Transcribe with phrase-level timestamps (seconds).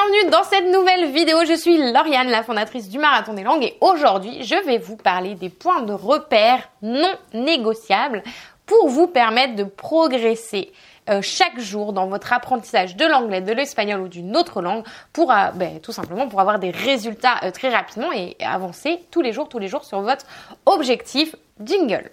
[0.00, 1.44] bienvenue dans cette nouvelle vidéo.
[1.44, 5.34] Je suis Lauriane, la fondatrice du Marathon des Langues et aujourd'hui je vais vous parler
[5.34, 8.22] des points de repère non négociables
[8.66, 10.72] pour vous permettre de progresser
[11.08, 15.32] euh, chaque jour dans votre apprentissage de l'anglais, de l'espagnol ou d'une autre langue pour
[15.32, 19.32] euh, ben, tout simplement pour avoir des résultats euh, très rapidement et avancer tous les
[19.32, 20.24] jours, tous les jours sur votre
[20.66, 22.10] objectif jingle.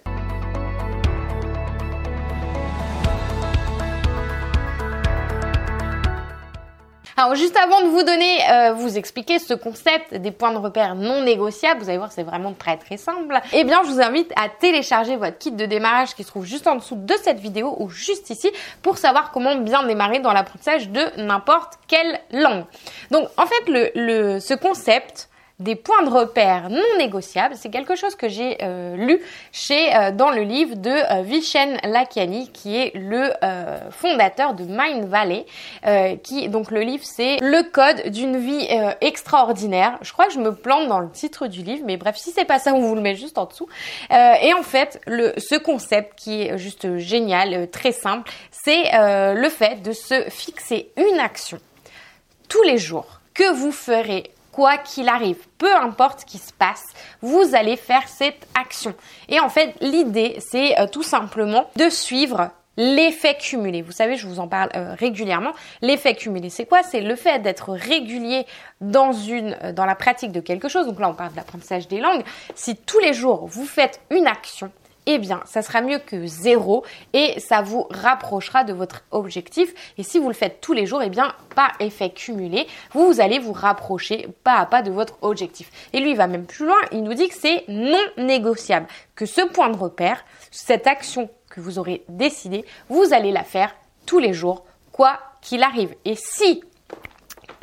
[7.18, 10.94] Alors juste avant de vous donner, euh, vous expliquer ce concept des points de repère
[10.94, 13.40] non négociables, vous allez voir c'est vraiment très très simple.
[13.52, 16.68] Eh bien je vous invite à télécharger votre kit de démarrage qui se trouve juste
[16.68, 20.90] en dessous de cette vidéo ou juste ici pour savoir comment bien démarrer dans l'apprentissage
[20.90, 22.64] de n'importe quelle langue.
[23.10, 25.28] Donc en fait le, le ce concept
[25.60, 27.56] des points de repère non négociables.
[27.56, 31.78] C'est quelque chose que j'ai euh, lu chez euh, dans le livre de euh, Vishen
[31.82, 33.30] Lakiani, qui est le
[33.90, 35.46] fondateur de Mind Valley.
[36.22, 38.68] qui donc le livre c'est le code d'une vie
[39.00, 39.98] extraordinaire.
[40.02, 42.44] Je crois que je me plante dans le titre du livre, mais bref, si c'est
[42.44, 43.68] pas ça, on vous le met juste en dessous.
[44.10, 49.92] et en fait, ce concept qui est juste génial, très simple, c'est le fait de
[49.92, 51.58] se fixer une action
[52.48, 56.82] tous les jours que vous ferez quoi qu'il arrive, peu importe ce qui se passe,
[57.22, 58.92] vous allez faire cette action.
[59.28, 63.82] Et en fait, l'idée, c'est euh, tout simplement de suivre l'effet cumulé.
[63.82, 65.52] Vous savez, je vous en parle euh, régulièrement.
[65.80, 66.82] L'effet cumulé, c'est quoi?
[66.82, 68.46] C'est le fait d'être régulier
[68.80, 70.88] dans euh, dans la pratique de quelque chose.
[70.88, 72.24] Donc là, on parle de l'apprentissage des langues.
[72.56, 74.72] Si tous les jours vous faites une action,
[75.10, 79.72] eh bien, ça sera mieux que zéro et ça vous rapprochera de votre objectif.
[79.96, 83.38] Et si vous le faites tous les jours, eh bien, par effet cumulé, vous, allez
[83.38, 85.70] vous rapprocher pas à pas de votre objectif.
[85.94, 86.76] Et lui, il va même plus loin.
[86.92, 91.62] Il nous dit que c'est non négociable, que ce point de repère, cette action que
[91.62, 95.94] vous aurez décidé, vous allez la faire tous les jours, quoi qu'il arrive.
[96.04, 96.62] Et si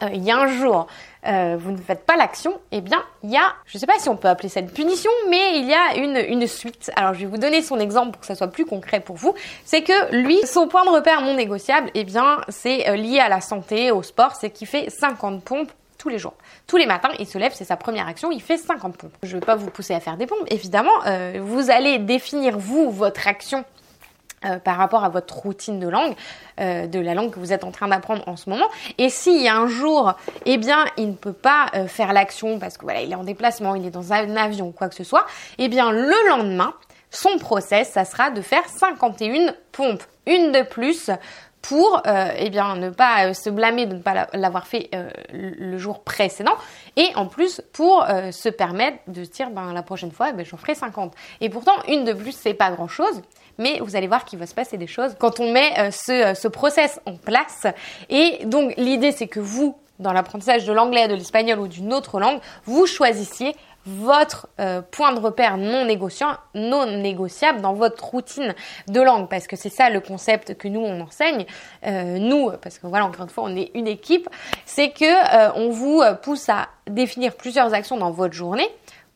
[0.02, 0.88] euh, il y a un jour
[1.28, 3.98] euh, vous ne faites pas l'action, eh bien, il y a, je ne sais pas
[3.98, 6.92] si on peut appeler ça une punition, mais il y a une, une suite.
[6.96, 9.34] Alors, je vais vous donner son exemple pour que ça soit plus concret pour vous.
[9.64, 13.30] C'est que lui, son point de repère non négociable, eh bien, c'est euh, lié à
[13.30, 16.36] la santé, au sport, c'est qu'il fait 50 pompes tous les jours.
[16.68, 19.18] Tous les matins, il se lève, c'est sa première action, il fait 50 pompes.
[19.24, 20.92] Je ne vais pas vous pousser à faire des pompes, évidemment.
[21.42, 23.66] Vous allez définir, vous, votre action
[24.46, 26.14] euh, par rapport à votre routine de langue,
[26.60, 28.68] euh, de la langue que vous êtes en train d'apprendre en ce moment.
[28.98, 29.10] Et
[29.48, 30.14] a un jour,
[30.46, 33.24] eh bien, il ne peut pas euh, faire l'action parce que voilà, il est en
[33.24, 35.26] déplacement, il est dans un avion ou quoi que ce soit,
[35.58, 36.74] eh bien, le lendemain,
[37.10, 41.10] son process, ça sera de faire 51 pompes, une de plus
[41.68, 44.90] pour eh bien ne pas se blâmer de ne pas l'avoir fait
[45.32, 46.56] le jour précédent.
[46.96, 50.46] Et en plus pour se permettre de se dire ben la prochaine fois eh ben,
[50.46, 53.22] j'en ferai 50 et pourtant une de plus c'est pas grand chose
[53.58, 56.12] mais vous allez voir qu'il va se passer des choses quand on met euh, ce,
[56.12, 57.68] euh, ce process en place.
[58.10, 62.20] Et donc l'idée c'est que vous, dans l'apprentissage de l'anglais, de l'espagnol ou d'une autre
[62.20, 63.56] langue, vous choisissiez
[63.86, 68.56] votre euh, point de repère non négociable dans votre routine
[68.88, 71.46] de langue, parce que c'est ça le concept que nous on enseigne,
[71.86, 74.30] euh, nous, parce que voilà encore une fois on est une équipe,
[74.66, 78.68] c'est que euh, on vous pousse à définir plusieurs actions dans votre journée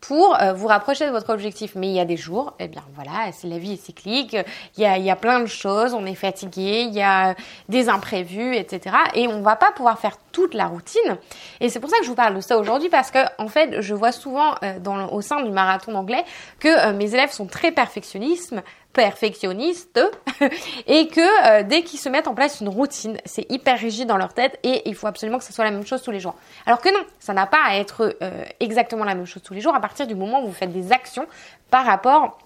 [0.01, 1.75] pour vous rapprocher de votre objectif.
[1.75, 4.37] Mais il y a des jours, eh bien voilà, c'est la vie est cyclique,
[4.77, 7.35] il y a, il y a plein de choses, on est fatigué, il y a
[7.67, 8.95] des imprévus, etc.
[9.13, 11.17] Et on va pas pouvoir faire toute la routine.
[11.59, 13.81] Et c'est pour ça que je vous parle de ça aujourd'hui parce que en fait,
[13.81, 16.23] je vois souvent euh, dans, au sein du marathon anglais
[16.59, 18.55] que euh, mes élèves sont très perfectionnistes,
[20.87, 24.15] et que euh, dès qu'ils se mettent en place une routine, c'est hyper rigide dans
[24.15, 26.35] leur tête et il faut absolument que ce soit la même chose tous les jours.
[26.65, 28.17] Alors que non, ça n'a pas à être
[28.61, 30.93] exactement la même chose tous les jours à partir du moment où vous faites des
[30.93, 31.27] actions
[31.69, 32.39] par rapport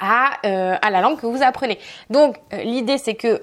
[0.00, 1.78] à la langue que vous apprenez.
[2.08, 3.42] Donc l'idée c'est que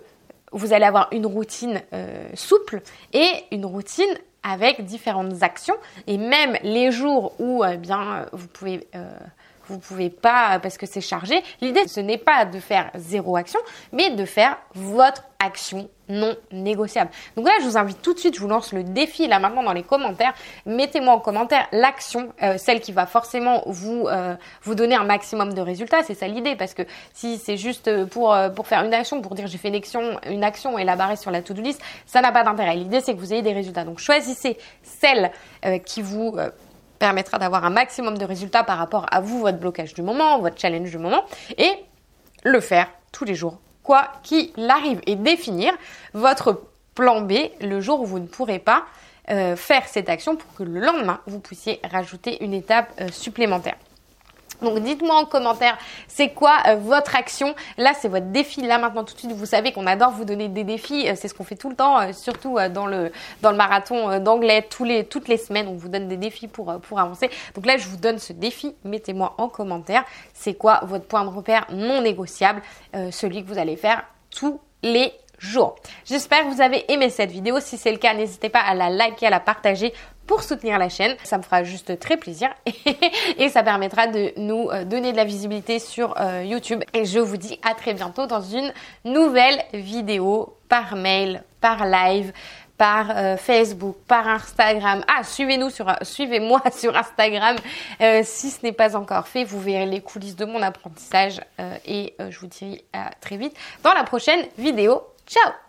[0.51, 2.81] vous allez avoir une routine euh, souple
[3.13, 4.13] et une routine
[4.43, 5.75] avec différentes actions.
[6.07, 9.09] Et même les jours où eh bien vous pouvez euh,
[9.67, 11.43] vous pouvez pas parce que c'est chargé.
[11.61, 13.59] L'idée ce n'est pas de faire zéro action,
[13.91, 17.11] mais de faire votre action non négociable.
[17.35, 19.63] Donc là, je vous invite tout de suite, je vous lance le défi là maintenant
[19.63, 20.33] dans les commentaires.
[20.65, 25.53] Mettez-moi en commentaire l'action, euh, celle qui va forcément vous euh, vous donner un maximum
[25.53, 26.03] de résultats.
[26.03, 26.83] C'est ça l'idée, parce que
[27.13, 30.19] si c'est juste pour euh, pour faire une action, pour dire j'ai fait une action,
[30.25, 32.75] une action et la barrer sur la to-do list, ça n'a pas d'intérêt.
[32.75, 33.83] L'idée c'est que vous ayez des résultats.
[33.83, 35.31] Donc choisissez celle
[35.85, 36.37] qui vous
[36.97, 40.59] permettra d'avoir un maximum de résultats par rapport à vous, votre blocage du moment, votre
[40.59, 41.23] challenge du moment,
[41.57, 41.71] et
[42.43, 45.73] le faire tous les jours quoi qu'il arrive et définir
[46.13, 46.61] votre
[46.93, 48.83] plan B le jour où vous ne pourrez pas
[49.29, 53.77] euh, faire cette action pour que le lendemain vous puissiez rajouter une étape euh, supplémentaire.
[54.61, 55.77] Donc dites-moi en commentaire,
[56.07, 57.53] c'est quoi euh, votre action?
[57.77, 58.61] Là, c'est votre défi.
[58.61, 61.07] Là maintenant tout de suite, vous savez qu'on adore vous donner des défis.
[61.07, 63.11] Euh, c'est ce qu'on fait tout le temps, euh, surtout dans le
[63.41, 65.67] dans le marathon d'anglais les toutes les semaines.
[65.67, 67.29] On vous donne des défis pour pour avancer.
[67.55, 68.75] Donc là, je vous donne ce défi.
[68.83, 72.61] Mettez-moi en commentaire, c'est quoi votre point de repère non négociable,
[73.11, 75.11] celui que vous allez faire tous les
[76.05, 77.59] J'espère que vous avez aimé cette vidéo.
[77.59, 79.93] Si c'est le cas, n'hésitez pas à la liker, à la partager
[80.25, 81.15] pour soutenir la chaîne.
[81.23, 82.49] Ça me fera juste très plaisir
[83.37, 86.83] et ça permettra de nous euh, donner de la visibilité sur euh, YouTube.
[86.93, 88.73] Et je vous dis à très bientôt dans une
[89.05, 92.33] nouvelle vidéo par mail, par live
[92.77, 95.03] par euh, Facebook, par Instagram.
[95.07, 97.55] Ah, suivez-nous sur, suivez-moi sur Instagram
[98.21, 99.43] si ce n'est pas encore fait.
[99.43, 101.41] Vous verrez les coulisses de mon apprentissage
[101.87, 105.01] et je vous dis à très vite dans la prochaine vidéo.
[105.27, 105.66] Ciao